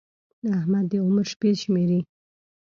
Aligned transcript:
احمد 0.57 0.85
د 0.91 0.93
عمر 1.05 1.25
شپې 1.31 1.51
شمېري. 1.61 1.99